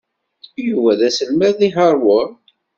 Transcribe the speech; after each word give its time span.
Yuba 0.67 0.91
d 0.99 1.01
aselmad 1.07 1.55
deg 1.59 1.73
Harvard. 1.77 2.31